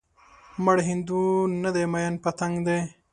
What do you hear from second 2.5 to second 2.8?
دی